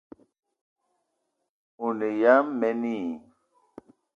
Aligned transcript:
O 1.85 1.87
ne 1.97 2.09
ya 2.21 2.35
mene 2.59 2.91
i? 3.03 3.03